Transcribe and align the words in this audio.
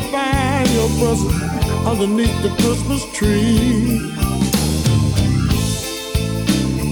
Find 0.00 0.68
your 0.70 0.88
present 0.98 1.32
underneath 1.86 2.42
the 2.42 2.50
Christmas 2.60 3.04
tree. 3.12 4.00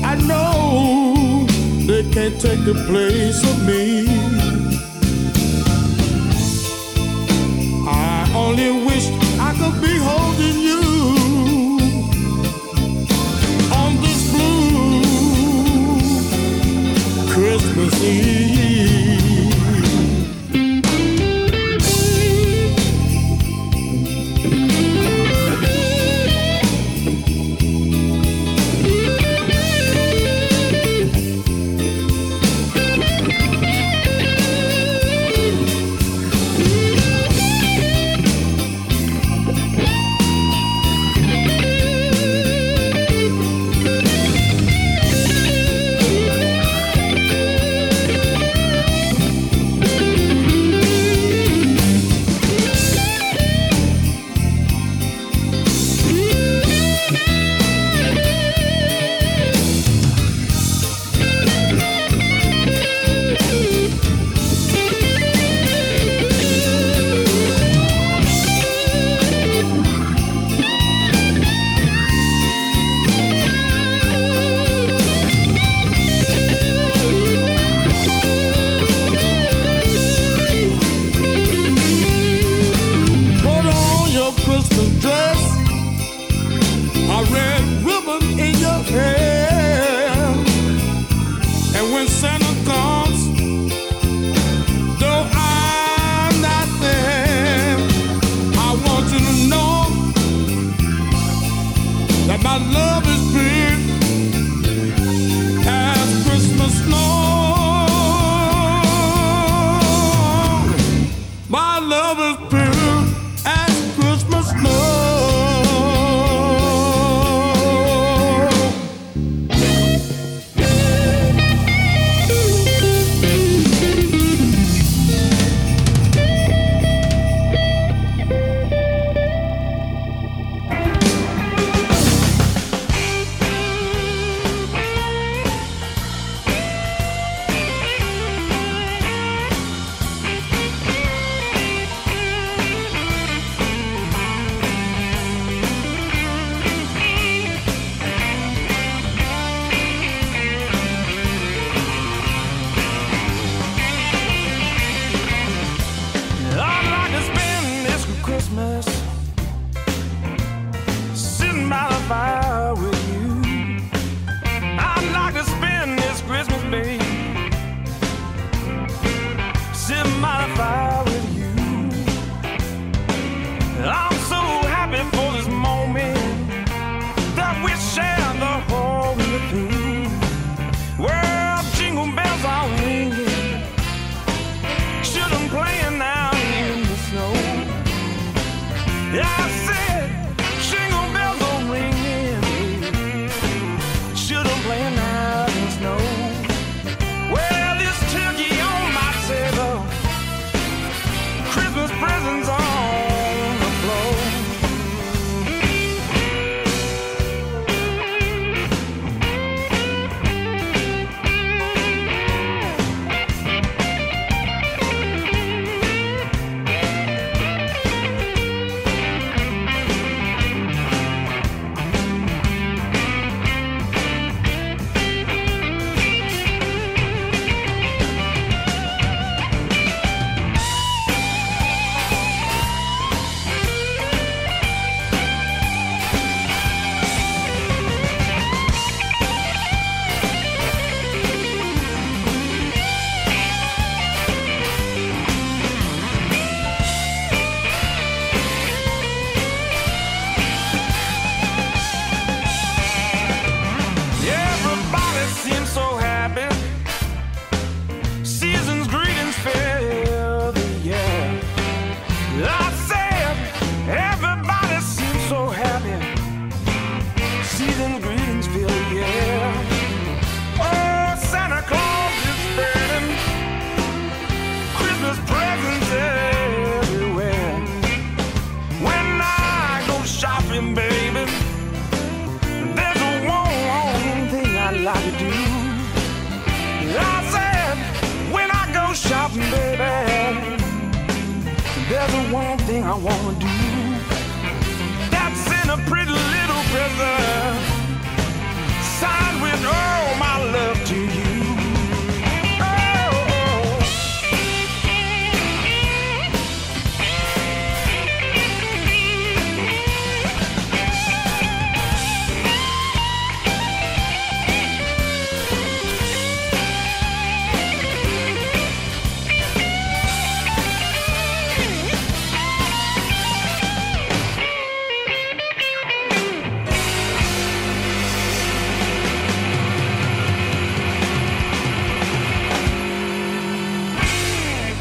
I 0.04 0.14
know 0.26 1.46
they 1.86 2.02
can't 2.10 2.40
take 2.40 2.64
the 2.64 2.74
place 2.86 3.42
of 3.50 3.66
me. 3.66 4.06
I 7.88 8.30
only 8.34 8.70
wish 8.86 9.06
I 9.40 9.52
could 9.58 9.80
be 9.80 9.96
holding 10.08 10.58
you 10.68 10.82
on 13.80 13.96
this 14.02 14.22
blue 14.32 15.02
Christmas 17.32 18.02
Eve. 18.02 18.41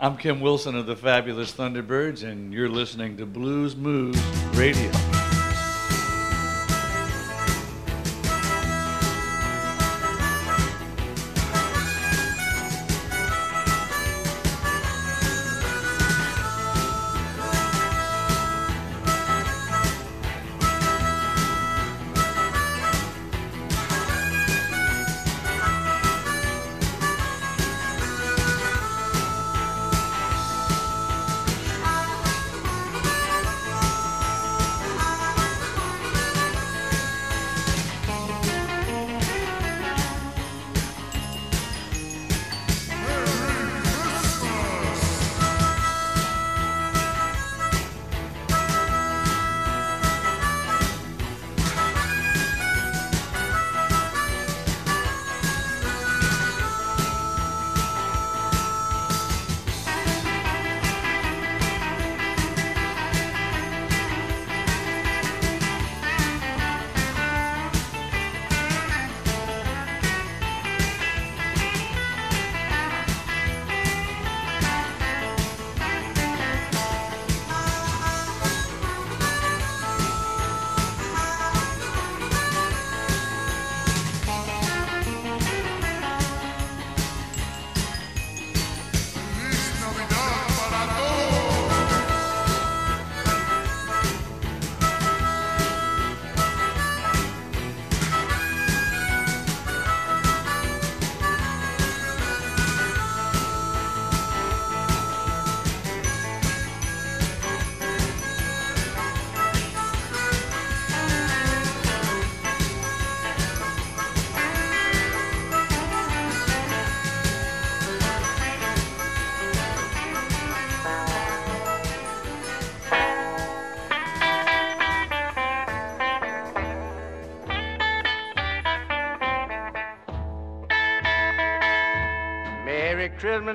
I'm 0.00 0.16
Kim 0.16 0.40
Wilson 0.40 0.76
of 0.76 0.86
the 0.86 0.94
Fabulous 0.94 1.52
Thunderbirds, 1.52 2.22
and 2.22 2.54
you're 2.54 2.68
listening 2.68 3.16
to 3.16 3.26
Blues 3.26 3.74
Moose 3.74 4.16
Radio. 4.54 4.92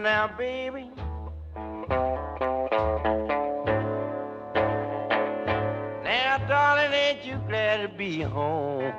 Now, 0.03 0.27
baby. 0.37 0.91
Now, 6.03 6.37
darling, 6.45 6.91
ain't 6.91 7.23
you 7.23 7.39
glad 7.47 7.83
to 7.83 7.87
be 7.87 8.19
home? 8.19 8.93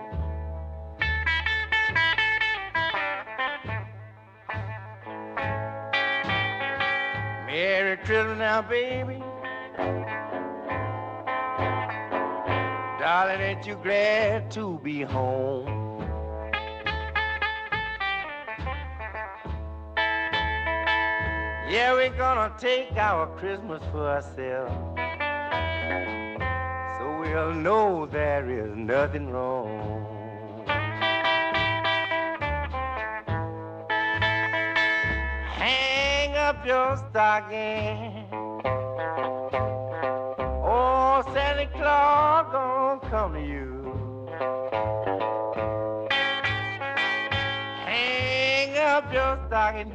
Merry 7.46 7.99
Christmas 7.99 8.38
now, 8.38 8.62
baby. 8.62 9.23
Darling, 12.99 13.40
ain't 13.42 13.66
you 13.66 13.76
glad 13.76 14.50
to 14.52 14.80
be 14.82 15.02
home? 15.02 15.74
Yeah, 21.75 21.93
we're 21.95 22.11
gonna 22.11 22.54
take 22.57 22.97
our 22.97 23.26
Christmas 23.37 23.83
for 23.90 24.09
ourselves. 24.09 24.73
So 26.99 27.19
we'll 27.19 27.52
know 27.52 28.07
there 28.07 28.49
is 28.49 28.76
nothing 28.76 29.28
wrong. 29.31 30.14
Hang 35.59 36.37
up 36.37 36.64
your 36.64 36.97
stocking. 37.11 38.28
Oh, 40.62 41.25
Santa 41.35 41.66
Claus 41.75 42.52
gonna 42.52 43.11
come 43.11 43.33
to 43.33 43.40
you. 43.40 44.28
Hang 47.85 48.78
up 48.78 49.12
your 49.12 49.45
stocking, 49.49 49.90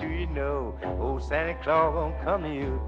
Santa 1.22 1.54
Claus 1.62 1.94
gonna 1.94 2.24
come 2.24 2.44
to 2.44 2.50
you. 2.50 2.82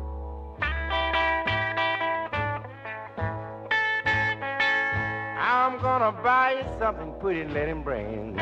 I'm 5.38 5.80
gonna 5.82 6.12
buy 6.24 6.54
you 6.54 6.66
something 6.80 7.14
pretty 7.20 7.42
and 7.42 7.54
let 7.54 7.68
him 7.68 7.84
bring. 7.84 8.36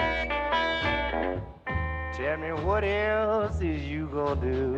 Tell 2.13 2.37
me 2.37 2.51
what 2.63 2.83
else 2.83 3.59
is 3.61 3.81
you 3.83 4.07
gonna 4.07 4.39
do? 4.39 4.75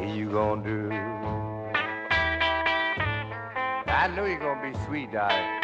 Is 0.00 0.16
you 0.16 0.30
gonna 0.30 0.62
do? 0.62 0.90
I 3.86 4.06
know 4.14 4.24
you're 4.24 4.38
gonna 4.38 4.72
be 4.72 4.78
sweet, 4.86 5.12
darling. 5.12 5.59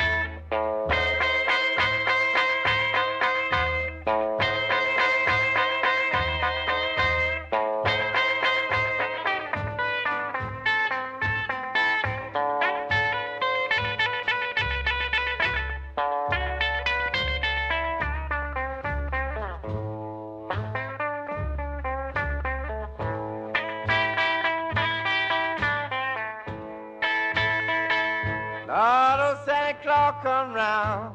Santa 30.22 30.22
Claus 30.22 30.22
come 30.22 30.54
round 30.54 31.14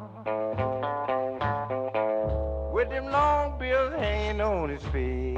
with 2.74 2.90
them 2.90 3.06
long 3.12 3.58
bills 3.58 3.94
hanging 3.94 4.42
on 4.42 4.70
his 4.70 4.84
feet. 4.88 5.38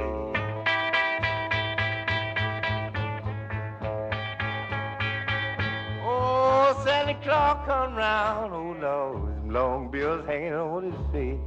Oh, 6.02 6.82
Santa 6.84 7.14
Claus 7.22 7.66
come 7.66 7.94
round, 7.96 8.52
oh 8.52 8.76
Lord, 8.80 9.36
them 9.36 9.50
long 9.50 9.90
bills 9.90 10.26
hanging 10.26 10.54
on 10.54 10.84
his 10.84 10.94
feet. 11.12 11.40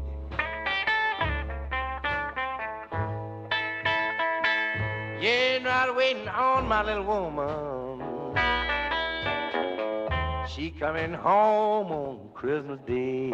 You 5.21 5.29
ain't 5.29 5.65
right 5.65 5.95
waiting 5.95 6.27
on 6.27 6.67
my 6.67 6.83
little 6.83 7.03
woman. 7.03 7.66
She 10.57 10.71
coming 10.71 11.13
home 11.13 11.91
on 11.91 12.29
Christmas 12.33 12.79
Day. 12.87 13.29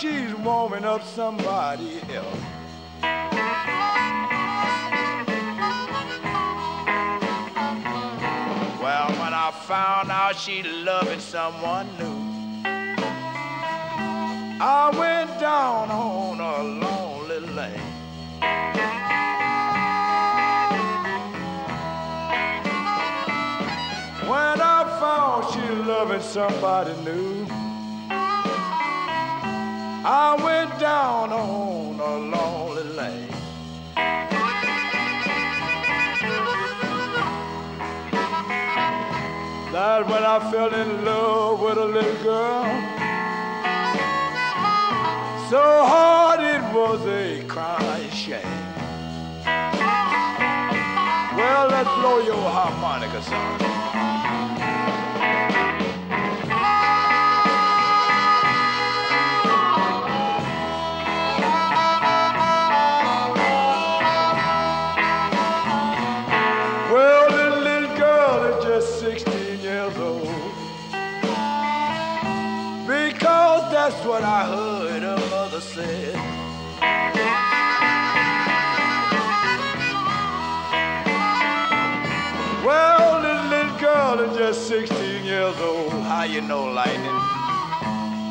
she's 0.00 0.34
warming 0.36 0.84
up 0.84 1.02
somebody 1.04 2.00
else. 2.14 2.40
Well, 8.80 9.08
when 9.20 9.34
I 9.34 9.52
found 9.66 10.10
out 10.10 10.36
she's 10.36 10.64
loving 10.66 11.20
someone 11.20 11.86
new, 11.98 12.18
I 14.62 14.90
went 14.98 15.38
down 15.38 15.90
on 15.90 16.40
a 16.40 16.62
lonely 16.62 17.40
lane. 17.40 17.80
When 24.26 24.60
I 24.62 24.96
found 24.98 25.52
she 25.52 25.60
loving 25.84 26.22
somebody 26.22 26.94
new. 27.04 27.69
I 30.02 30.34
went 30.42 30.80
down 30.80 31.30
on 31.30 32.00
a 32.00 32.16
lonely 32.34 32.84
lane. 32.84 33.28
That's 39.70 40.08
when 40.08 40.24
I 40.24 40.50
fell 40.50 40.72
in 40.72 41.04
love 41.04 41.60
with 41.60 41.76
a 41.76 41.84
little 41.84 42.22
girl. 42.22 42.64
So 45.50 45.60
hard 45.84 46.40
it 46.40 46.62
was 46.74 47.06
a 47.06 47.44
crying 47.46 48.10
shame. 48.10 48.40
Well, 51.36 51.68
let's 51.68 51.90
blow 52.00 52.20
your 52.20 52.50
harmonica, 52.50 53.22
son. 53.22 54.19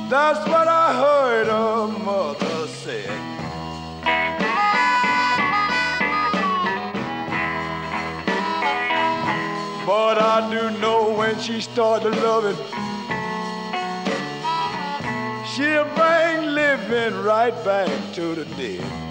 That's 0.10 0.40
what 0.50 0.68
I 0.68 0.96
heard 0.98 1.46
her 1.46 1.88
mother 2.04 2.68
say. 2.68 3.06
But 9.86 10.18
I 10.18 10.50
do 10.50 10.80
know 10.80 11.14
when 11.16 11.40
she 11.40 11.62
started 11.62 12.16
loving, 12.24 12.58
she'll 15.54 15.86
bring 15.94 16.56
living 16.56 17.24
right 17.24 17.54
back 17.64 18.14
to 18.16 18.34
the 18.34 18.46
dead. 18.56 19.09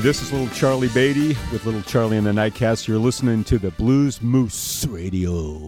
This 0.00 0.22
is 0.22 0.32
Little 0.32 0.48
Charlie 0.54 0.88
Baty 0.88 1.36
with 1.50 1.66
Little 1.66 1.82
Charlie 1.82 2.16
and 2.16 2.26
the 2.26 2.30
Nightcats. 2.30 2.86
You're 2.86 2.98
listening 2.98 3.42
to 3.44 3.58
the 3.58 3.72
Blues 3.72 4.22
Moose 4.22 4.86
Radio. 4.86 5.67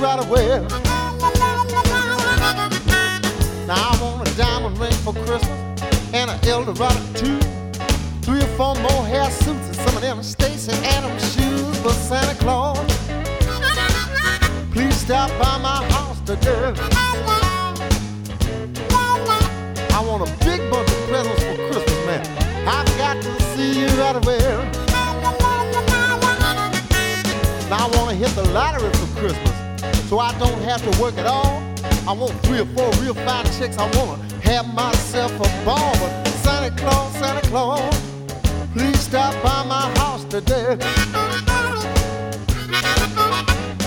Right 0.00 0.24
away. 0.24 0.60
Now 3.66 3.90
I 3.90 3.98
want 4.00 4.28
a 4.28 4.36
diamond 4.36 4.78
ring 4.78 4.92
for 4.92 5.12
Christmas 5.12 5.82
and 6.14 6.30
an 6.30 6.38
Eldorado 6.46 7.00
too. 7.14 7.38
Three 8.22 8.40
or 8.40 8.46
four 8.56 8.74
more 8.76 9.04
hair 9.06 9.30
suits 9.30 9.66
and 9.66 9.76
some 9.76 9.96
of 9.96 10.02
them 10.02 10.22
Stacy 10.22 10.72
Adams 10.84 11.34
shoes 11.34 11.78
for 11.80 11.90
Santa 11.90 12.34
Claus. 12.36 12.78
Please 14.72 14.96
stop 14.96 15.30
by 15.42 15.58
my 15.58 15.84
house 15.92 16.20
today. 16.20 16.74
I 19.90 20.04
want 20.06 20.28
a 20.28 20.44
big 20.44 20.70
bunch 20.70 20.88
of 20.90 20.96
presents 21.08 21.42
for 21.42 21.56
Christmas, 21.56 22.06
man. 22.06 22.22
I've 22.68 22.98
got 22.98 23.22
to 23.22 23.42
see 23.54 23.80
you 23.80 23.88
right 24.00 24.16
away. 24.16 24.38
Now 27.68 27.86
I 27.86 27.96
want 27.96 28.10
to 28.10 28.16
hit 28.16 28.30
the 28.34 28.44
lottery 28.52 28.90
for 28.92 29.20
Christmas, 29.20 29.57
so 30.08 30.18
I 30.18 30.36
don't 30.38 30.60
have 30.62 30.80
to 30.90 31.02
work 31.02 31.18
at 31.18 31.26
all. 31.26 31.62
I 32.08 32.12
want 32.12 32.32
three 32.44 32.60
or 32.60 32.66
four 32.66 32.90
real 33.02 33.12
fine 33.12 33.44
chicks. 33.58 33.76
I 33.76 33.84
want 33.98 34.28
to 34.30 34.36
have 34.40 34.72
myself 34.74 35.32
a 35.32 35.64
ball. 35.64 35.92
But 35.98 36.26
Santa 36.28 36.74
Claus, 36.76 37.12
Santa 37.14 37.46
Claus, 37.48 38.00
please 38.72 38.98
stop 38.98 39.34
by 39.42 39.64
my 39.66 39.90
house 39.98 40.24
today. 40.24 40.78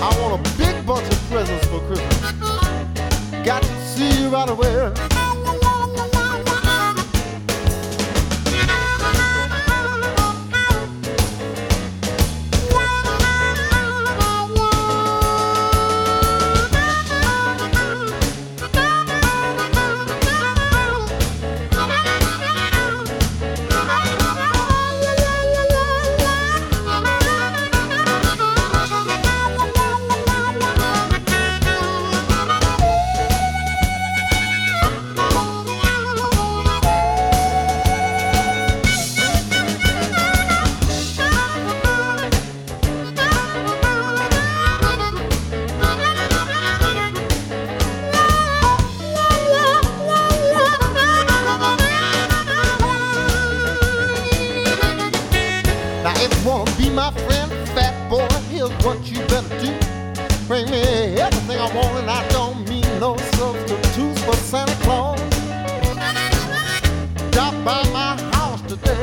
I 0.04 0.18
want 0.22 0.48
a 0.48 0.58
big 0.58 0.86
bunch 0.86 1.08
of 1.12 1.20
presents 1.30 1.66
for 1.68 1.80
Christmas. 1.88 2.32
Got 3.44 3.64
to 3.64 3.86
see 3.88 4.22
you 4.22 4.30
right 4.30 4.50
away. 4.50 5.21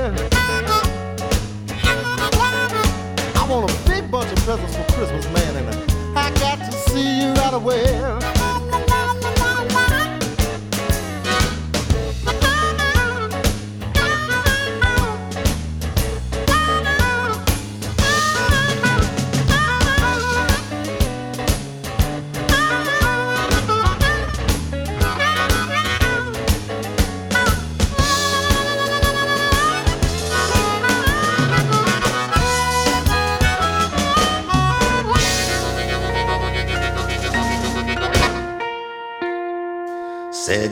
I 0.00 0.14
want 3.50 3.68
a 3.68 3.88
big 3.88 4.08
bunch 4.12 4.30
of 4.30 4.38
presents 4.44 4.76
for 4.76 4.84
Christmas, 4.92 5.26
man, 5.32 5.56
and 5.56 5.68
I 6.16 6.30
got 6.38 6.58
to 6.58 6.72
see 6.90 7.20
you 7.20 7.32
right 7.32 7.54
away. 7.54 8.37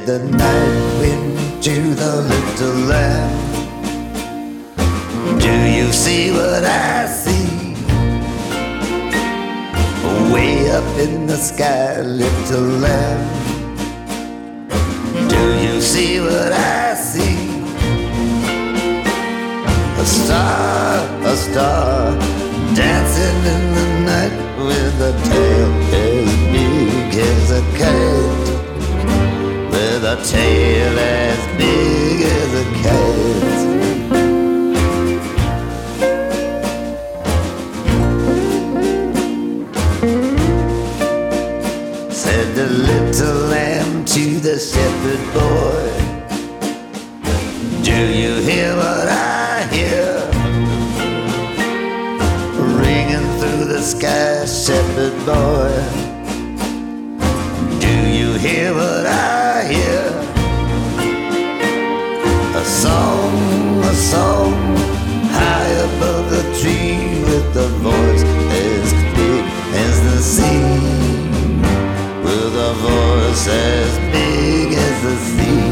The 0.06 0.20
night 0.20 1.00
wind 1.00 1.62
to 1.64 1.74
the 1.74 2.22
little 2.22 2.78
lamb. 2.86 3.34
Do 5.40 5.50
you 5.50 5.90
see 5.90 6.30
what 6.30 6.62
I 6.62 7.08
see? 7.08 7.74
Way 10.32 10.70
up 10.70 10.86
in 10.96 11.26
the 11.26 11.36
sky, 11.36 12.02
little 12.02 12.68
lamb. 12.78 13.24
Do 15.28 15.42
you 15.58 15.80
see 15.80 16.20
what 16.20 16.52
I 16.52 16.94
see? 16.94 17.64
A 19.98 20.04
star, 20.04 21.02
a 21.24 21.36
star, 21.36 22.16
dancing 22.76 23.40
in 23.54 23.64
the 23.74 23.88
night 24.06 24.36
with 24.66 25.00
a 25.10 25.12
tail 25.30 25.70
as 25.98 26.30
big 26.52 27.14
as 27.18 27.50
a 27.50 27.62
kite 27.76 28.35
a 30.06 30.14
tail 30.22 30.98
as 31.00 31.38
big 31.58 32.20
as 32.22 32.50
a 32.62 32.64
cat. 32.80 33.58
Said 42.12 42.54
the 42.54 42.68
little 42.68 43.40
lamb 43.50 44.04
to 44.04 44.24
the 44.38 44.56
shepherd 44.60 45.24
boy, 45.34 45.90
Do 47.82 47.98
you 48.20 48.32
hear 48.48 48.76
what 48.76 49.08
I 49.08 49.66
hear? 49.74 50.06
Ringing 52.78 53.28
through 53.40 53.64
the 53.74 53.82
sky, 53.82 54.46
shepherd 54.46 55.16
boy. 55.26 55.74
Do 57.80 57.92
you 58.18 58.34
hear 58.34 58.72
what 58.72 59.06
I 59.06 59.35
song, 62.86 63.82
a 63.82 63.94
song, 63.94 64.52
high 65.38 65.72
above 65.88 66.24
the 66.34 66.44
tree 66.58 66.98
with 67.28 67.64
a 67.66 67.68
voice 67.88 68.24
as 68.68 68.86
big 69.16 69.44
as 69.84 69.94
the 70.08 70.18
sea. 70.34 70.64
With 72.26 72.54
a 72.70 72.72
voice 72.88 73.44
as 73.48 73.92
big 74.14 74.68
as 74.86 74.96
the 75.06 75.16
sea. 75.30 75.66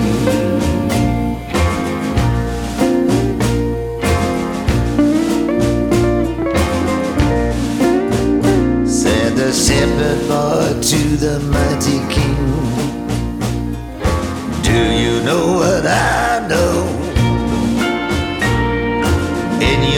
Said 9.01 9.31
the 9.41 9.51
shepherd 9.65 10.21
boy 10.31 10.67
to 10.91 11.01
the 11.25 11.37
mighty 11.55 11.74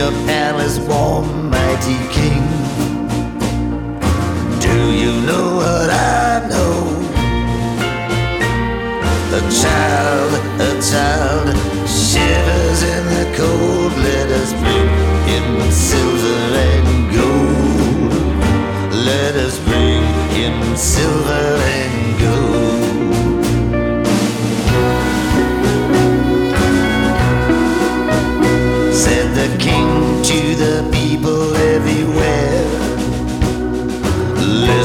your 0.07 0.27
palace, 0.27 0.79
warm, 0.79 1.51
mighty 1.51 1.99
king. 2.16 2.45
Do 4.66 4.77
you 5.03 5.12
know 5.29 5.47
what 5.62 5.88
I 5.90 6.47
know? 6.51 6.77
A 9.38 9.42
child, 9.62 10.33
a 10.69 10.73
child 10.90 11.47
shivers 11.88 12.81
in 12.95 13.03
the 13.16 13.27
cold. 13.37 13.92
Let 14.11 14.29
us 14.40 14.51
bring 14.62 14.88
him 15.31 15.47
silver 15.73 16.40
and 16.71 16.88
gold. 17.19 18.12
Let 19.11 19.35
us 19.35 19.59
bring 19.69 20.03
him 20.37 20.77
silver. 20.77 21.15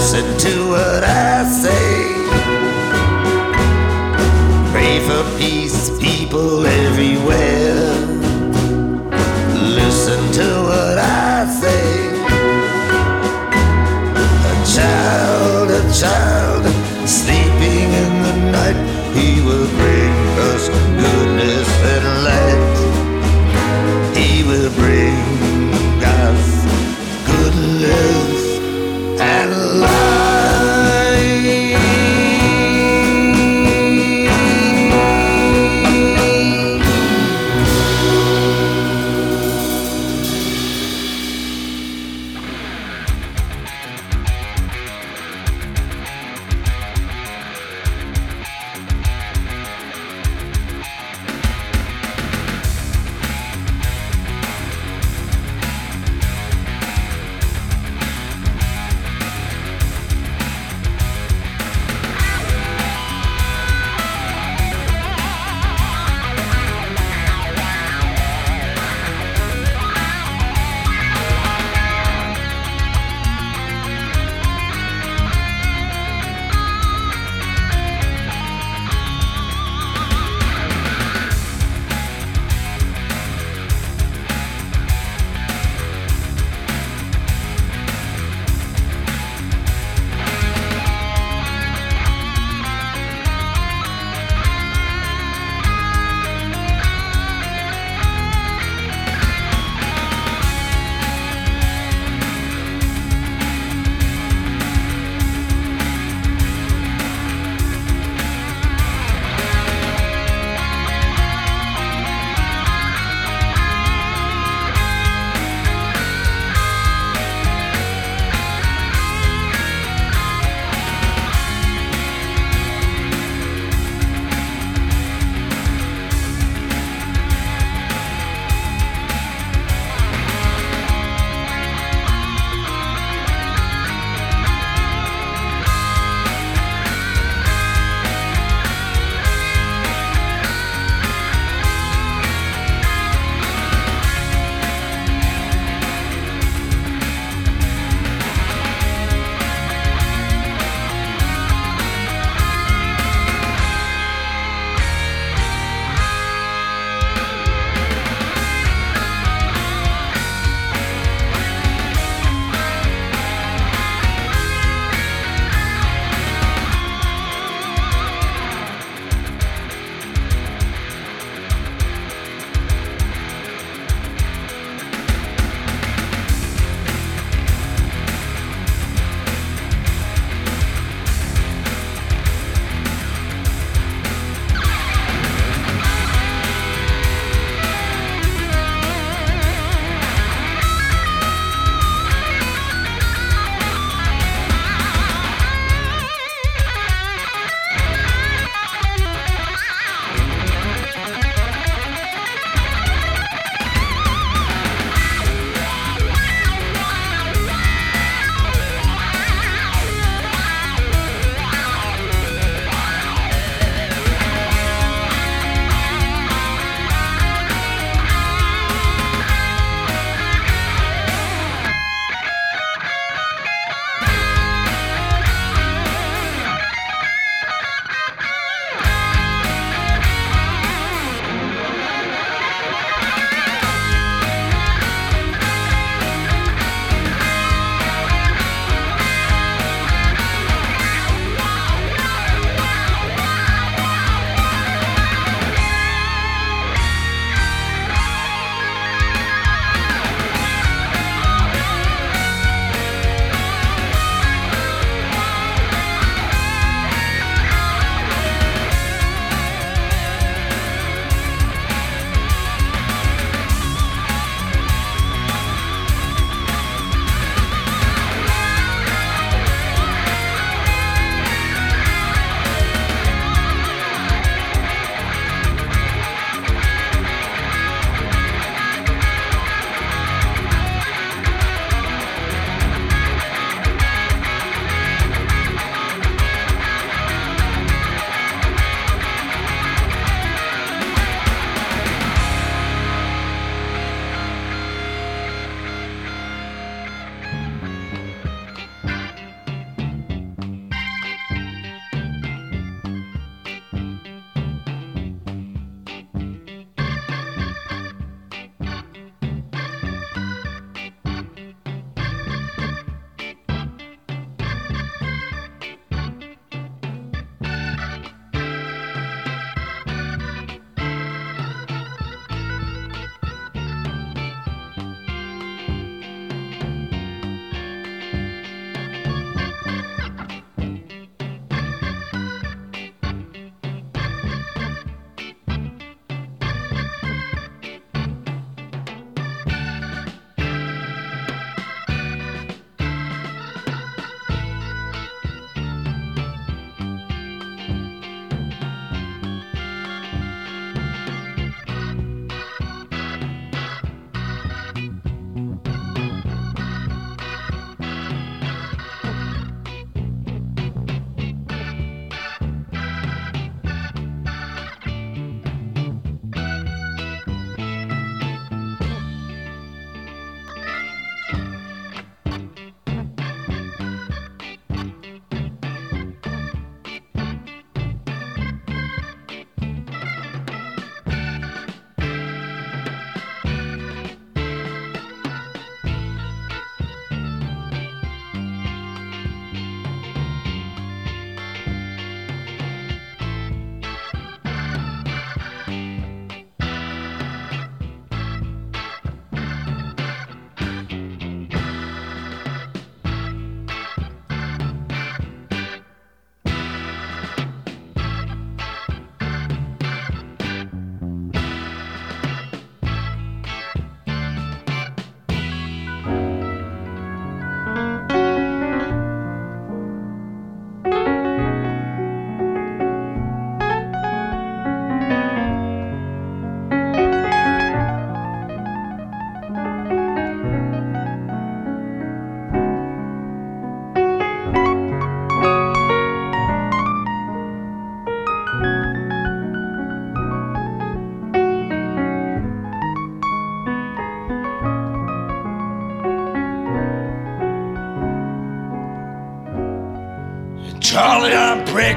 listen 0.01 0.35
to 0.39 0.69
what 0.69 1.03
I 1.03 1.43
say. 1.43 2.01
Pray 4.71 4.99
for 5.07 5.23
peace, 5.37 5.91
people 5.99 6.65
everywhere. 6.65 8.00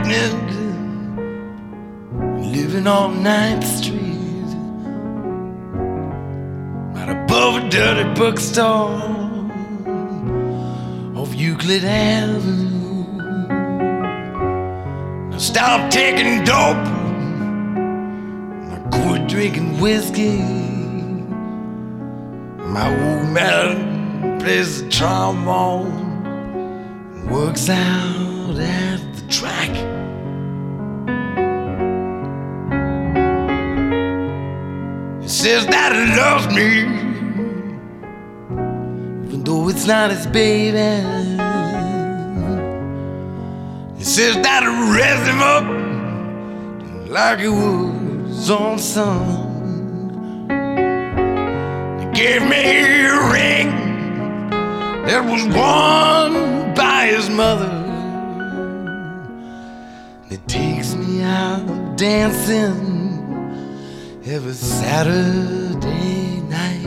Pregnant, 0.05 0.51
living 2.53 2.87
on 2.87 3.23
9th 3.25 3.65
Street. 3.65 4.51
Right 6.95 7.09
above 7.09 7.65
a 7.65 7.69
dirty 7.71 8.05
bookstore 8.15 9.01
off 11.17 11.35
Euclid 11.35 11.85
Avenue. 11.85 13.05
I 15.33 15.39
stopped 15.39 15.93
taking 15.93 16.45
dope, 16.45 16.87
I 18.75 18.79
quit 18.93 19.27
drinking 19.27 19.81
whiskey. 19.81 20.43
My 22.59 22.89
old 22.89 23.29
man 23.33 24.39
plays 24.41 24.83
the 24.83 24.91
trombone 24.91 26.05
works 27.31 27.71
out 27.71 28.55
says 35.45 35.67
that 35.67 35.93
he 35.93 36.07
loves 36.17 36.47
me, 36.57 36.69
even 39.27 39.45
though 39.45 39.69
it's 39.69 39.85
not 39.87 40.11
his 40.11 40.27
baby. 40.29 40.79
He 43.99 44.05
says 44.05 44.37
that 44.37 44.63
he 44.63 44.71
raised 44.97 45.27
him 45.29 45.43
up 45.43 45.65
like 47.11 47.41
he 47.41 47.49
was 47.49 48.51
on 48.51 48.79
son. 48.79 49.21
He 52.01 52.07
gave 52.19 52.41
me 52.49 53.05
a 53.05 53.13
ring 53.31 53.69
that 55.05 55.23
was 55.31 55.45
worn 55.45 56.73
by 56.75 57.09
his 57.09 57.29
mother. 57.29 57.83
It 60.31 60.49
takes 60.49 60.95
me 60.95 61.23
out 61.23 61.99
dancing 61.99 63.14
every 64.27 64.55
Saturday 64.55 66.41
night. 66.49 66.81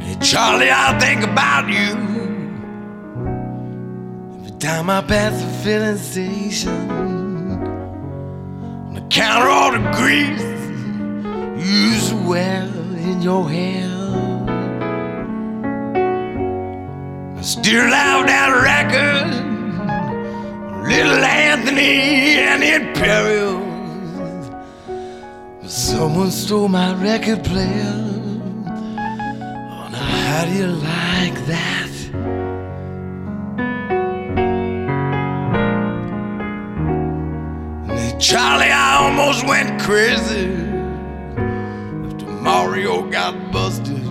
Hey, 0.00 0.16
Charlie, 0.22 0.70
I 0.70 0.98
think 0.98 1.22
about 1.22 1.68
you 1.68 1.92
every 4.40 4.58
time 4.58 4.88
I 4.88 5.02
pass 5.02 5.38
the 5.42 5.48
filling 5.62 5.98
station. 5.98 6.90
On 8.88 8.94
the 8.94 9.02
counter, 9.10 9.48
all 9.48 9.72
the 9.72 9.90
grease 9.98 10.40
used 11.62 12.08
to 12.10 12.32
in 12.96 13.20
your 13.20 13.50
hair. 13.50 13.90
I 17.36 17.42
still 17.42 17.84
have 17.84 18.26
that 18.28 18.48
record, 18.62 19.51
Little 20.82 21.24
Anthony 21.24 22.38
and 22.38 22.62
the 22.62 22.74
Imperials. 22.74 23.62
Someone 25.72 26.30
stole 26.30 26.68
my 26.68 26.94
record 27.02 27.44
player. 27.44 27.94
Oh, 28.66 29.88
now 29.90 30.10
how 30.28 30.44
do 30.44 30.52
you 30.52 30.66
like 30.66 31.46
that? 31.46 31.88
Charlie, 38.20 38.70
I 38.70 39.04
almost 39.04 39.46
went 39.46 39.80
crazy 39.80 40.52
after 42.06 42.26
Mario 42.26 43.02
got 43.10 43.34
busted. 43.52 44.02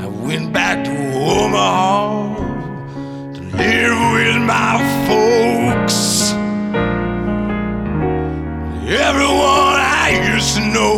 I 0.00 0.06
went 0.06 0.52
back 0.52 0.84
to 0.84 0.90
Omaha 0.90 2.53
live 3.64 4.12
with 4.12 4.42
my 4.42 4.76
folks. 5.08 6.32
Everyone 8.86 9.78
I 9.80 10.32
used 10.34 10.56
to 10.56 10.64
know 10.76 10.96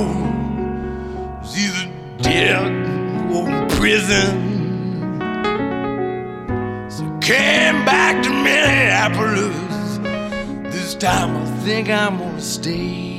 is 1.42 1.52
either 1.64 1.92
dead 2.22 2.66
or 3.32 3.48
in 3.48 3.68
prison. 3.68 4.32
So 6.90 7.04
I 7.04 7.18
came 7.20 7.84
back 7.84 8.22
to 8.24 8.30
Minneapolis. 8.30 9.98
This 10.74 10.94
time 10.94 11.36
I 11.36 11.44
think 11.64 11.88
I'm 11.88 12.18
gonna 12.18 12.40
stay. 12.40 13.14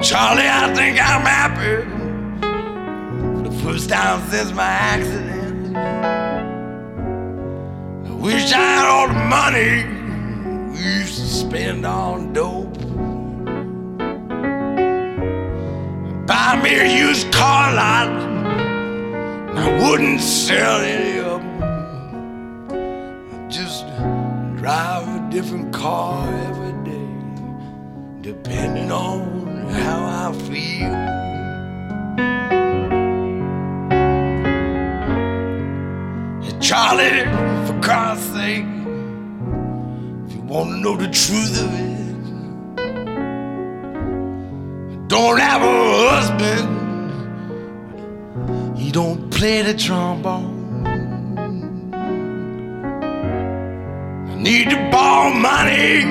Charlie, 0.00 0.48
I 0.48 0.74
think 0.74 0.98
I'm 1.00 1.24
happy 1.24 2.01
first 3.62 3.88
time 3.88 4.28
since 4.28 4.52
my 4.52 4.64
accident. 4.64 5.76
I 8.06 8.10
wish 8.14 8.52
I 8.52 8.56
had 8.56 8.86
all 8.88 9.06
the 9.06 9.14
money 9.38 9.84
we 10.72 10.78
used 10.82 11.16
to 11.20 11.26
spend 11.26 11.86
on 11.86 12.32
dope. 12.32 12.76
Buy 16.26 16.60
me 16.60 16.74
a 16.74 17.06
used 17.06 17.32
car 17.32 17.72
lot, 17.72 18.08
and 18.08 19.58
I 19.58 19.88
wouldn't 19.88 20.20
sell 20.20 20.80
any 20.80 21.20
of 21.20 21.40
them. 21.40 22.72
I'd 23.32 23.48
just 23.48 23.86
drive 24.56 25.06
a 25.06 25.30
different 25.30 25.72
car 25.72 26.26
every 26.48 26.72
day, 26.90 27.14
depending 28.22 28.90
on 28.90 29.68
how 29.68 30.30
I 30.30 30.32
feel. 30.48 31.31
Charlie, 36.62 37.24
for 37.66 37.76
God's 37.80 38.22
sake, 38.22 38.64
if 40.26 40.32
you 40.32 40.42
want 40.42 40.70
to 40.70 40.76
know 40.76 40.96
the 40.96 41.08
truth 41.08 41.60
of 41.60 41.74
it, 41.74 41.98
don't 45.08 45.40
have 45.40 45.60
a 45.60 46.08
husband. 46.08 46.78
He 48.78 48.92
don't 48.92 49.28
play 49.32 49.62
the 49.62 49.74
trombone. 49.74 50.86
I 54.30 54.34
need 54.36 54.70
to 54.70 54.76
borrow 54.92 55.34
money 55.34 56.04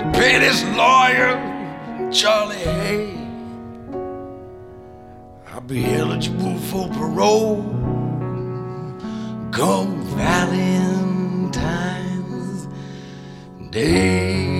to 0.00 0.10
pay 0.18 0.40
this 0.40 0.64
lawyer. 0.76 1.38
Charlie, 2.10 2.56
hey, 2.56 3.14
I'll 5.46 5.60
be 5.60 5.84
eligible 5.94 6.58
for 6.58 6.88
parole 6.88 7.83
come 9.54 10.02
Valentine's 10.16 11.54
Day. 13.70 14.53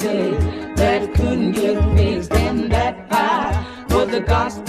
Because 0.00 0.44
that 0.76 1.14
couldn't 1.14 1.52
get 1.52 1.96
fixed. 1.96 2.32
And 2.32 2.72
that 2.72 3.08
five 3.10 3.92
was 3.92 4.08
the 4.08 4.20
gospel 4.20 4.59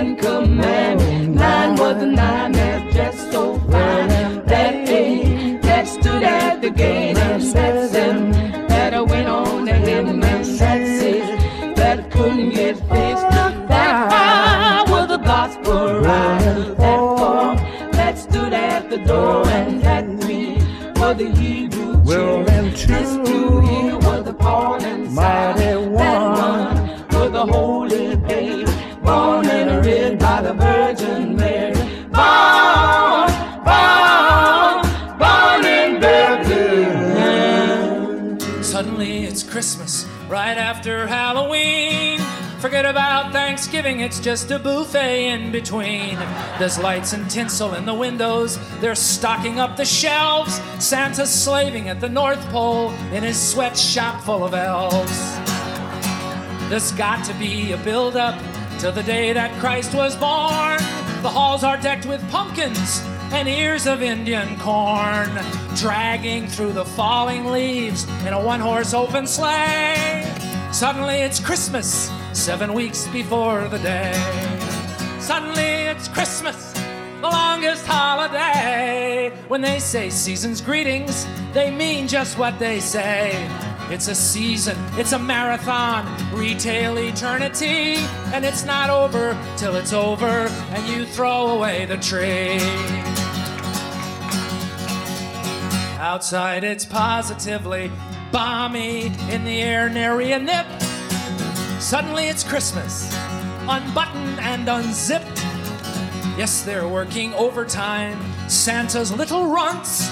10 0.00 0.16
commandments. 0.16 1.38
Nine 1.38 1.76
was 1.76 1.96
the 2.00 2.06
nine 2.06 2.52
that 2.52 2.90
just 2.90 3.30
so 3.30 3.58
fine. 3.70 4.08
That 4.46 4.88
eight 4.88 5.60
that 5.60 5.86
stood 5.86 6.22
at 6.22 6.62
the 6.62 6.70
gate 6.70 7.18
and 7.18 7.42
that 7.42 7.90
seven 7.90 8.30
that 8.68 8.94
I 8.94 9.02
went 9.02 9.28
on 9.28 9.66
to 9.66 9.74
heaven 9.74 10.22
and 10.22 10.22
that 10.22 10.46
six 10.46 11.26
that 11.76 12.10
couldn't 12.10 12.48
get 12.48 12.76
fixed. 12.76 13.28
That 13.72 14.10
five 14.10 14.90
was 14.90 15.08
the 15.08 15.18
gospel 15.18 16.00
right. 16.00 16.74
That 16.78 17.00
four 17.18 17.92
that 17.92 18.16
stood 18.16 18.54
at 18.54 18.88
the 18.88 18.98
door 19.04 19.46
and 19.48 19.82
that 19.82 20.04
three 20.22 20.54
was 20.98 21.18
the 21.18 21.30
Hebrew 21.38 21.98
Well, 21.98 22.42
them 22.44 22.70
This 22.70 23.10
two 23.28 23.60
Thanksgiving, 43.60 44.00
it's 44.00 44.20
just 44.20 44.50
a 44.52 44.58
buffet 44.58 45.28
in 45.28 45.52
between. 45.52 46.16
There's 46.58 46.78
lights 46.78 47.12
and 47.12 47.30
tinsel 47.30 47.74
in 47.74 47.84
the 47.84 47.92
windows, 47.92 48.58
they're 48.80 48.94
stocking 48.94 49.60
up 49.60 49.76
the 49.76 49.84
shelves. 49.84 50.62
Santa's 50.82 51.30
slaving 51.30 51.90
at 51.90 52.00
the 52.00 52.08
North 52.08 52.40
Pole 52.48 52.90
in 53.12 53.22
his 53.22 53.38
sweatshop 53.38 54.22
full 54.22 54.44
of 54.44 54.54
elves. 54.54 55.36
There's 56.70 56.90
got 56.92 57.22
to 57.26 57.34
be 57.34 57.72
a 57.72 57.76
build 57.76 58.16
up 58.16 58.40
to 58.78 58.90
the 58.90 59.02
day 59.02 59.34
that 59.34 59.52
Christ 59.60 59.92
was 59.92 60.16
born. 60.16 60.78
The 61.20 61.28
halls 61.28 61.62
are 61.62 61.76
decked 61.76 62.06
with 62.06 62.26
pumpkins 62.30 63.02
and 63.30 63.46
ears 63.46 63.86
of 63.86 64.00
Indian 64.00 64.58
corn, 64.60 65.28
dragging 65.76 66.46
through 66.46 66.72
the 66.72 66.86
falling 66.86 67.44
leaves 67.44 68.08
in 68.24 68.32
a 68.32 68.42
one 68.42 68.60
horse 68.60 68.94
open 68.94 69.26
sleigh. 69.26 70.24
Suddenly 70.72 71.16
it's 71.16 71.38
Christmas, 71.38 72.10
seven 72.32 72.72
weeks 72.72 73.06
before 73.08 73.68
the 73.68 73.78
day. 73.78 74.12
Suddenly 75.18 75.62
it's 75.62 76.08
Christmas, 76.08 76.72
the 77.20 77.28
longest 77.28 77.86
holiday. 77.86 79.32
When 79.48 79.60
they 79.60 79.78
say 79.78 80.10
season's 80.10 80.60
greetings, 80.60 81.26
they 81.52 81.70
mean 81.70 82.08
just 82.08 82.38
what 82.38 82.58
they 82.58 82.80
say. 82.80 83.32
It's 83.90 84.08
a 84.08 84.14
season, 84.14 84.76
it's 84.92 85.12
a 85.12 85.18
marathon, 85.18 86.06
retail 86.32 86.96
eternity, 86.98 87.96
and 88.32 88.44
it's 88.44 88.64
not 88.64 88.88
over 88.88 89.36
till 89.56 89.74
it's 89.74 89.92
over 89.92 90.26
and 90.26 90.86
you 90.86 91.04
throw 91.04 91.48
away 91.48 91.86
the 91.86 91.96
tree. 91.96 92.60
Outside 95.98 96.64
it's 96.64 96.84
positively 96.84 97.90
balmy, 98.30 99.06
in 99.28 99.44
the 99.44 99.60
air 99.60 99.88
nary 99.88 100.32
a 100.32 100.38
nip. 100.38 100.66
Suddenly 101.80 102.28
it's 102.28 102.44
Christmas, 102.44 103.10
unbuttoned 103.66 104.38
and 104.38 104.68
unzipped. 104.68 105.38
Yes, 106.36 106.62
they're 106.62 106.86
working 106.86 107.32
overtime, 107.34 108.20
Santa's 108.50 109.10
little 109.10 109.46
runts. 109.46 110.08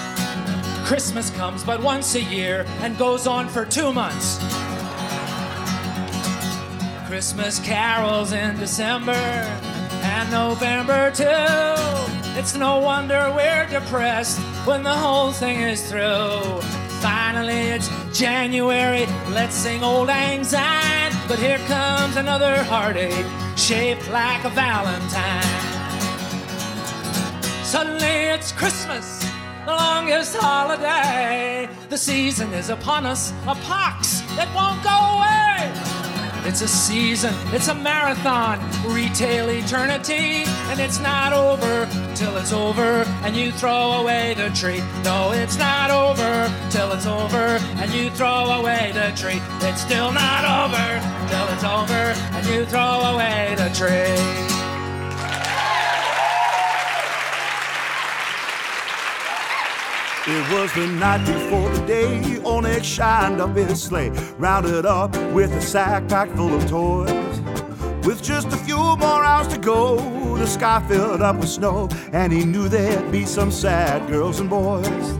Christmas 0.87 1.29
comes 1.31 1.62
but 1.62 1.83
once 1.83 2.14
a 2.14 2.23
year 2.23 2.64
and 2.81 2.97
goes 2.97 3.27
on 3.27 3.49
for 3.49 3.66
two 3.66 3.93
months. 3.93 4.39
Christmas 7.07 7.59
carols 7.61 8.33
in 8.33 8.59
December 8.59 9.12
and 9.12 10.31
November 10.31 11.11
too. 11.11 11.27
It's 12.39 12.57
no 12.57 12.81
wonder 12.81 13.31
we're 13.37 13.66
depressed 13.66 14.39
when 14.66 14.83
the 14.83 14.95
whole 14.95 15.33
thing 15.33 15.61
is 15.61 15.87
through. 15.89 16.62
Finally, 17.03 17.77
it's 17.77 17.91
January, 18.19 19.07
let's 19.29 19.55
sing 19.55 19.85
Old 19.85 20.09
Syne. 20.09 21.08
But 21.29 21.41
here 21.41 21.59
comes 21.68 22.16
another 22.16 22.64
heartache 22.64 23.26
shaped 23.55 24.09
like 24.11 24.45
a 24.45 24.49
Valentine. 24.49 25.45
Suddenly, 27.62 28.33
it's 28.33 28.51
Christmas, 28.51 29.22
the 29.66 29.72
longest 29.72 30.37
holiday. 30.37 31.68
The 31.91 31.99
season 31.99 32.55
is 32.55 32.70
upon 32.70 33.05
us, 33.05 33.33
a 33.47 33.55
pox 33.57 34.22
that 34.37 34.49
won't 34.55 34.83
go 34.83 34.97
away. 35.18 35.99
It's 36.49 36.62
a 36.62 36.68
season, 36.68 37.35
it's 37.53 37.68
a 37.68 37.74
marathon, 37.74 38.59
retail 38.91 39.51
eternity, 39.51 40.45
and 40.70 40.81
it's 40.81 40.99
not 40.99 41.35
over 41.35 41.87
till 42.14 42.35
it's 42.39 42.55
over 42.55 43.05
and 43.22 43.37
you 43.37 43.53
throw 43.53 44.01
away 44.01 44.33
the 44.33 44.49
tree. 44.51 44.83
No, 45.05 45.33
it's 45.33 45.59
not 45.59 45.91
over 45.91 46.51
till 46.70 46.91
it's 46.93 47.05
over 47.05 47.58
and 47.81 47.93
you 47.93 48.11
throw 48.11 48.45
away 48.59 48.91
the 48.93 49.12
tree. 49.16 49.41
It's 49.61 49.83
still 49.83 50.12
not 50.12 50.43
over 50.45 50.89
till 51.29 51.49
it's 51.55 51.64
over 51.64 52.05
and 52.35 52.47
you 52.47 52.64
throw 52.66 53.01
away 53.12 53.55
the 53.57 53.70
tree. 53.74 54.59
It 60.31 60.53
was 60.53 60.70
the 60.74 60.87
night 60.87 61.24
before 61.24 61.70
the 61.70 61.87
day 61.87 62.39
Onyx 62.45 62.87
shined 62.87 63.41
up 63.41 63.57
his 63.57 63.83
sleigh, 63.83 64.11
rounded 64.37 64.85
up 64.85 65.16
with 65.33 65.53
a 65.53 65.61
sack 65.62 66.07
packed 66.09 66.37
full 66.37 66.55
of 66.55 66.68
toys. 66.68 67.41
With 68.05 68.22
just 68.22 68.49
a 68.49 68.57
few 68.59 68.76
more 68.76 69.24
hours 69.24 69.49
to 69.49 69.59
go, 69.59 69.97
the 70.37 70.47
sky 70.47 70.85
filled 70.87 71.22
up 71.22 71.37
with 71.37 71.49
snow, 71.49 71.89
and 72.12 72.31
he 72.33 72.45
knew 72.45 72.68
there'd 72.68 73.11
be 73.11 73.24
some 73.24 73.51
sad 73.51 74.07
girls 74.09 74.41
and 74.41 74.51
boys. 74.51 75.16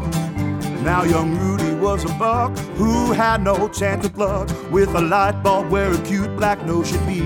Now 0.83 1.05
young 1.05 1.39
Rudy 1.39 1.68
was 1.79 2.05
a 2.05 2.15
buck 2.15 2.57
who 2.77 3.13
had 3.13 3.43
no 3.43 3.69
chance 3.69 4.05
of 4.05 4.17
luck 4.19 4.49
with 4.71 4.95
a 4.95 5.01
light 5.01 5.43
bulb 5.43 5.71
where 5.71 5.93
a 5.93 5.99
cute 6.03 6.35
black 6.37 6.65
nose 6.67 6.91
should 6.91 7.07
be. 7.07 7.23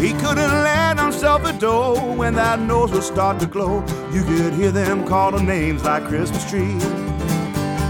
He 0.00 0.12
couldn't 0.12 0.52
land 0.68 1.00
himself 1.00 1.44
a 1.44 1.52
dough 1.52 2.14
when 2.14 2.34
that 2.34 2.60
nose 2.60 2.92
would 2.92 3.02
start 3.02 3.40
to 3.40 3.46
glow. 3.46 3.84
You 4.12 4.22
could 4.24 4.54
hear 4.54 4.70
them 4.70 5.06
calling 5.06 5.46
names 5.46 5.84
like 5.84 6.04
Christmas 6.04 6.48
tree. 6.48 6.74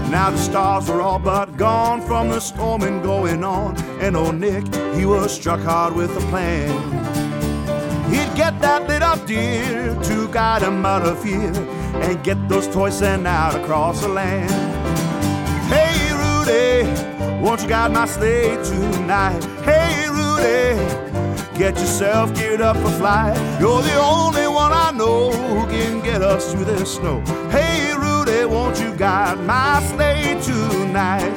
Now 0.09 0.31
the 0.31 0.37
stars 0.37 0.89
were 0.89 1.01
all 1.01 1.19
but 1.19 1.55
gone 1.55 2.01
from 2.01 2.29
the 2.29 2.39
storming 2.39 3.01
going 3.03 3.43
on, 3.43 3.77
and 4.01 4.15
old 4.15 4.35
Nick 4.35 4.65
he 4.95 5.05
was 5.05 5.31
struck 5.31 5.59
hard 5.59 5.95
with 5.95 6.09
a 6.17 6.21
plan. 6.31 6.69
He'd 8.11 8.35
get 8.35 8.59
that 8.61 8.87
lit 8.87 9.03
up 9.03 9.27
deer 9.27 9.95
to 10.03 10.27
guide 10.29 10.63
him 10.63 10.83
out 10.83 11.03
of 11.03 11.21
fear 11.21 11.53
and 12.01 12.23
get 12.23 12.49
those 12.49 12.67
toys 12.67 12.97
sent 12.97 13.27
out 13.27 13.53
across 13.53 14.01
the 14.01 14.07
land. 14.07 15.08
Rudy, 16.49 16.83
won't 17.41 17.61
you 17.61 17.67
guide 17.67 17.91
my 17.91 18.05
sleigh 18.05 18.55
tonight? 18.63 19.43
Hey 19.63 20.09
Rudy. 20.09 20.79
Get 21.57 21.77
yourself 21.77 22.33
geared 22.33 22.61
up 22.61 22.75
for 22.77 22.89
flight. 22.91 23.37
You're 23.59 23.81
the 23.81 23.95
only 23.95 24.47
one 24.47 24.71
I 24.71 24.91
know 24.91 25.31
who 25.31 25.67
can 25.67 26.01
get 26.01 26.21
us 26.23 26.51
through 26.51 26.65
this 26.65 26.95
snow. 26.95 27.19
Hey, 27.49 27.93
Rudy, 27.93 28.45
won't 28.45 28.79
you 28.79 28.95
guide 28.95 29.37
my 29.41 29.81
sleigh 29.83 30.39
tonight? 30.41 31.29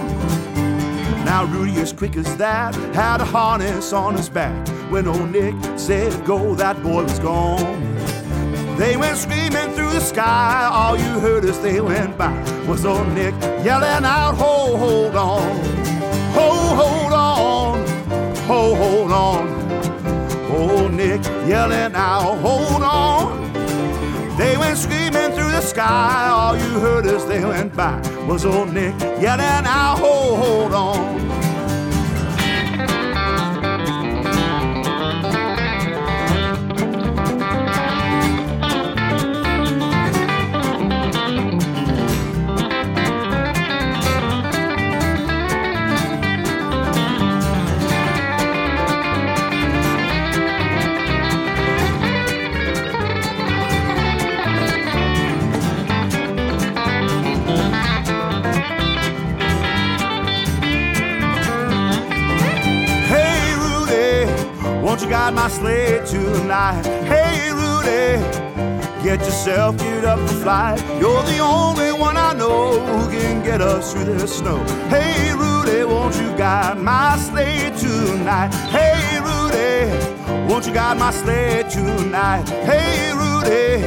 Now, 1.25 1.45
Rudy, 1.45 1.79
as 1.81 1.93
quick 1.93 2.17
as 2.17 2.37
that, 2.37 2.75
had 2.95 3.21
a 3.21 3.25
harness 3.25 3.93
on 3.93 4.17
his 4.17 4.29
back. 4.29 4.69
When 4.91 5.09
old 5.09 5.31
Nick 5.31 5.55
said 5.77 6.25
go, 6.25 6.55
that 6.55 6.83
boy 6.83 7.03
was 7.03 7.19
gone. 7.19 7.92
They 8.77 8.97
went 8.97 9.19
screaming 9.19 9.71
through 9.75 9.91
the 9.91 10.01
sky. 10.01 10.69
All 10.73 10.97
you 10.97 11.21
heard 11.21 11.45
as 11.45 11.61
they 11.61 11.81
went 11.81 12.17
by 12.17 12.33
was 12.67 12.85
old 12.85 13.09
Nick 13.13 13.35
yelling 13.65 14.05
out, 14.05 14.35
Ho, 14.37 14.77
hold 14.77 15.15
on. 15.15 15.43
Ho, 16.33 16.49
hold 16.81 17.13
on. 17.13 17.87
Ho, 18.49 18.75
hold 18.75 19.13
on. 19.13 19.63
Old 20.51 20.93
Nick 20.93 21.23
yelling 21.47 21.95
out, 21.95 22.39
hold 22.39 22.83
on. 22.83 23.53
They 24.37 24.57
went 24.57 24.79
screaming 24.79 25.33
through 25.33 25.53
the 25.53 25.61
sky. 25.61 26.29
All 26.29 26.57
you 26.57 26.81
heard 26.81 27.07
as 27.07 27.25
they 27.27 27.45
went 27.45 27.77
by 27.77 28.01
was 28.27 28.45
old 28.45 28.73
Nick 28.73 28.99
yelling 29.21 29.67
out, 29.67 29.99
hold, 29.99 30.39
hold 30.39 30.73
on. 30.73 31.32
Got 65.13 65.35
my 65.35 65.47
sleigh 65.47 66.01
tonight? 66.07 66.87
Hey, 67.05 67.53
Rudy, 67.53 68.17
get 69.05 69.21
yourself 69.21 69.77
geared 69.77 70.07
up 70.07 70.19
for 70.21 70.37
flight. 70.37 70.81
You're 70.99 71.23
the 71.25 71.39
only 71.41 71.93
one 71.93 72.17
I 72.17 72.33
know 72.33 72.81
who 72.81 73.11
can 73.11 73.45
get 73.45 73.61
us 73.61 73.93
through 73.93 74.07
this 74.07 74.39
snow. 74.39 74.65
Hey, 74.89 75.35
Rudy, 75.35 75.85
won't 75.85 76.15
you 76.17 76.35
guide 76.39 76.79
my 76.79 77.19
sleigh 77.19 77.71
tonight? 77.79 78.55
Hey, 78.71 79.21
Rudy, 79.21 80.51
won't 80.51 80.67
you 80.67 80.73
guide 80.73 80.99
my 80.99 81.11
sleigh 81.11 81.65
tonight? 81.69 82.49
Hey, 82.65 83.13
Rudy, 83.13 83.83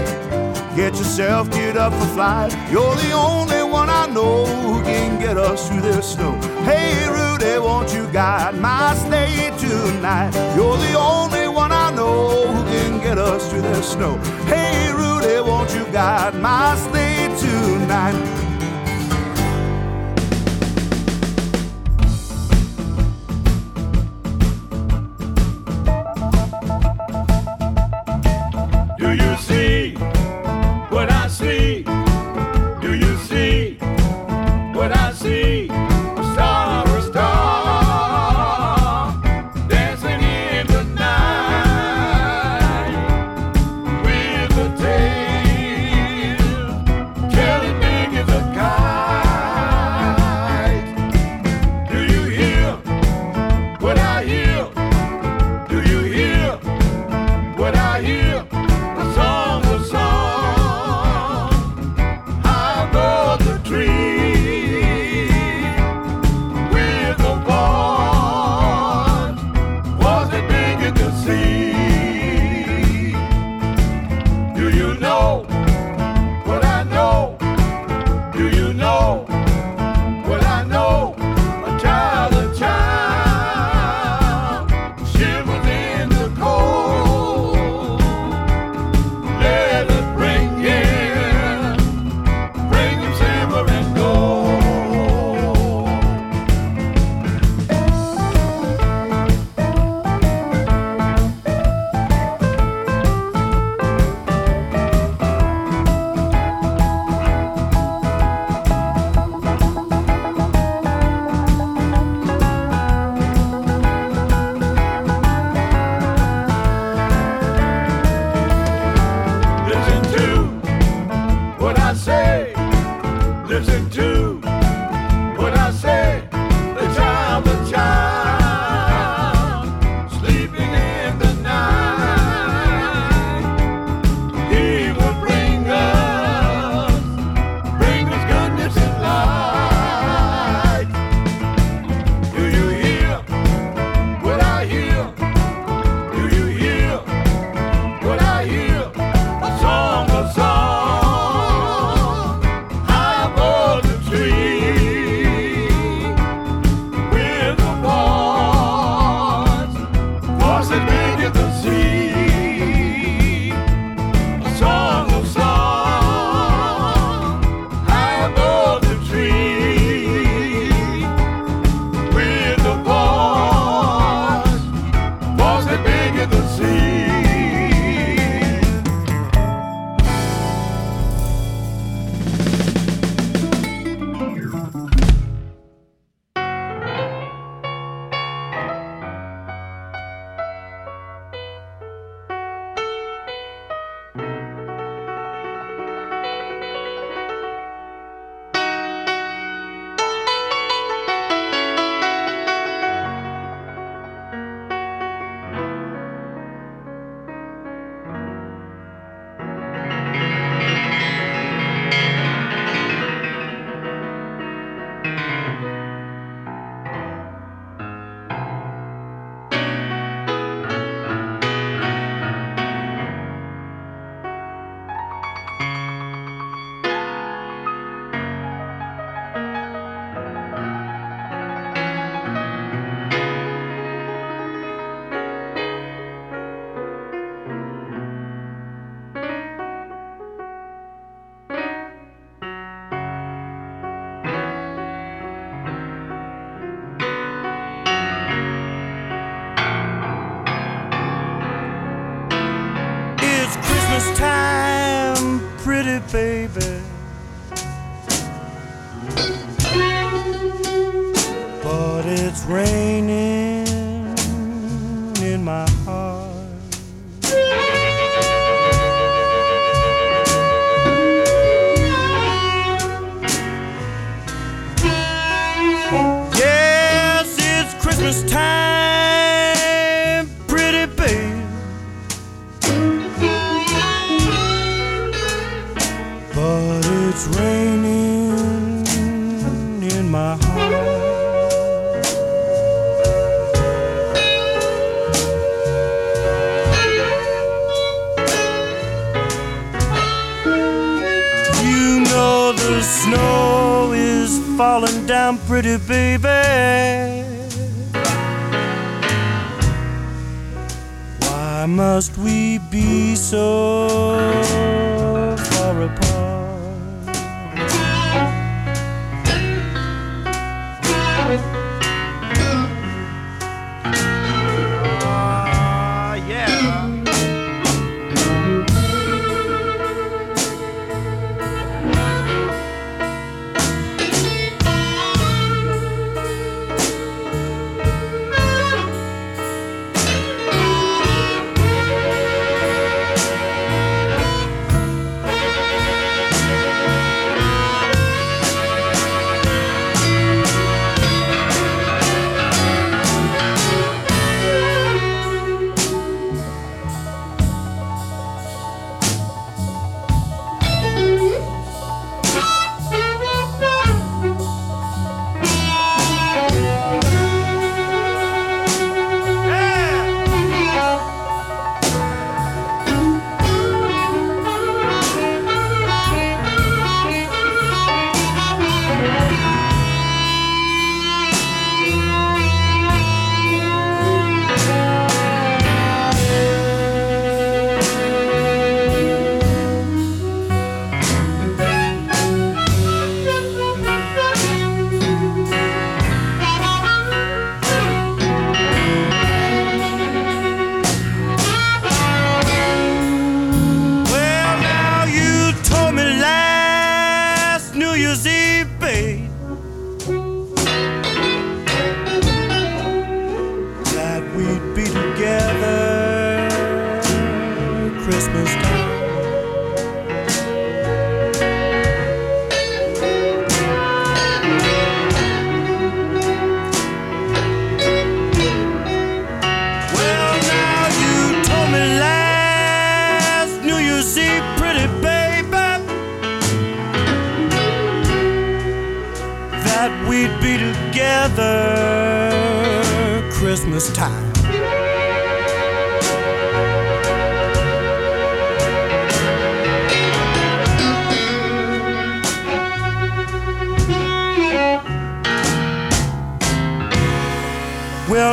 get 0.76 0.94
yourself 0.94 1.50
geared 1.50 1.76
up 1.76 1.92
for 1.94 2.10
flight. 2.14 2.52
You're 2.70 2.96
the 2.98 3.14
only 3.14 3.55
I 4.06 4.08
know 4.08 4.46
who 4.46 4.84
can 4.84 5.20
get 5.20 5.36
us 5.36 5.68
through 5.68 5.82
this 5.82 6.14
snow. 6.14 6.40
Hey, 6.64 7.10
Rudy, 7.10 7.58
won't 7.58 7.92
you 7.92 8.06
guide 8.14 8.54
my 8.54 8.94
sleigh 8.94 9.52
tonight? 9.58 10.32
You're 10.56 10.78
the 10.78 10.94
only 10.94 11.48
one 11.48 11.72
I 11.72 11.90
know 11.90 12.46
who 12.46 12.64
can 12.66 13.00
get 13.00 13.18
us 13.18 13.50
through 13.50 13.64
this 13.64 13.94
snow. 13.94 14.16
Hey, 14.46 14.94
Rudy, 14.94 15.42
won't 15.42 15.74
you 15.74 15.86
guide 15.92 16.36
my 16.36 16.76
sleigh 16.76 17.36
tonight? 17.40 18.45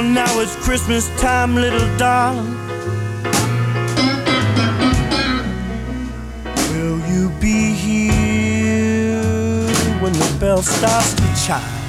Now 0.02 0.40
it's 0.40 0.56
Christmas 0.56 1.08
time, 1.20 1.54
little 1.54 1.96
darling. 1.96 2.52
Will 6.72 6.98
you 7.08 7.30
be 7.40 7.72
here 7.72 9.22
when 10.02 10.12
the 10.12 10.36
bell 10.40 10.62
starts 10.62 11.14
to 11.14 11.46
chime? 11.46 11.81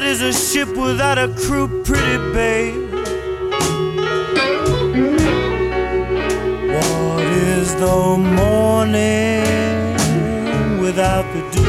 What 0.00 0.08
is 0.08 0.22
a 0.22 0.32
ship 0.32 0.68
without 0.78 1.18
a 1.18 1.28
crew, 1.28 1.68
pretty 1.84 2.16
babe? 2.32 2.90
What 6.72 7.24
is 7.26 7.74
the 7.74 8.16
morning 8.16 9.44
without 10.80 11.26
the 11.34 11.42
dew? 11.52 11.60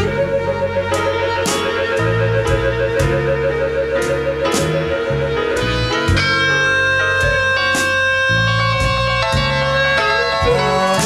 What 10.48 11.06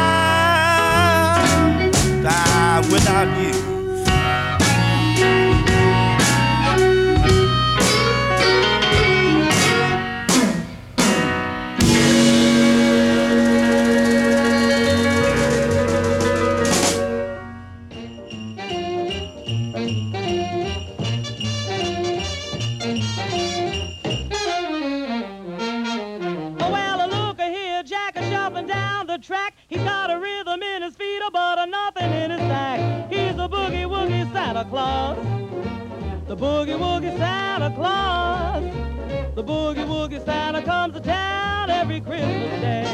Santa 40.34 40.62
comes 40.62 40.94
to 40.94 41.00
town 41.00 41.70
every 41.70 42.00
Christmas 42.00 42.60
day. 42.60 42.84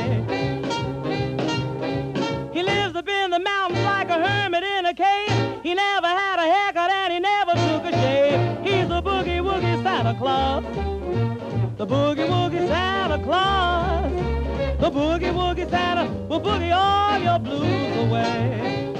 He 2.52 2.62
lives 2.62 2.94
up 2.94 3.08
in 3.08 3.30
the 3.30 3.38
mountains 3.38 3.82
like 3.82 4.10
a 4.10 4.18
hermit 4.26 4.62
in 4.62 4.84
a 4.84 4.92
cave. 4.92 5.62
He 5.62 5.72
never 5.72 6.06
had 6.06 6.36
a 6.38 6.46
haircut 6.54 6.90
and 6.90 7.12
he 7.14 7.18
never 7.18 7.52
took 7.66 7.82
a 7.90 7.92
shave. 8.02 8.40
He's 8.66 8.88
the 8.88 9.00
boogie 9.00 9.40
woogie 9.48 9.82
Santa 9.82 10.14
Claus. 10.20 10.64
The 11.78 11.86
boogie 11.86 12.28
woogie 12.34 12.68
Santa 12.68 13.18
Claus. 13.24 14.12
The 14.84 14.90
boogie 14.90 15.32
woogie 15.32 15.70
Santa 15.70 16.04
will 16.28 16.42
boogie 16.42 16.74
all 16.76 17.18
your 17.18 17.38
blues 17.38 17.96
away. 18.04 18.99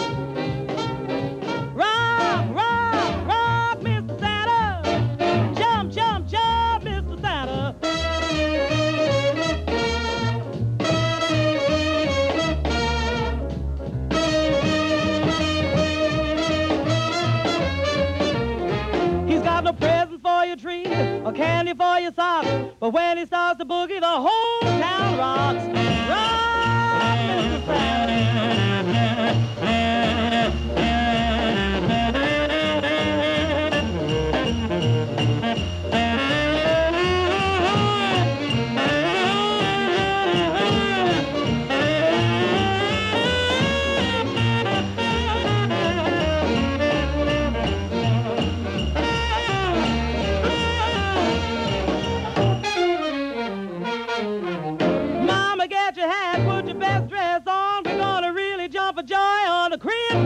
Or 21.25 21.33
candy 21.33 21.75
for 21.75 21.99
your 21.99 22.13
socks. 22.13 22.49
But 22.79 22.91
when 22.91 23.19
he 23.19 23.27
starts 23.27 23.59
to 23.59 23.65
boogie, 23.65 24.01
the 24.01 24.07
whole 24.07 24.61
town 24.81 25.19
rocks. 25.19 25.65
Rock, 26.09 27.19
Mr. 27.29 27.67
Mama, 27.67 28.91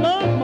Christmas 0.04 0.43